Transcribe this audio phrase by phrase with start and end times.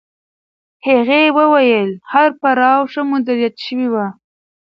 [0.87, 3.95] هغې وویل هر پړاو ښه مدیریت شوی و.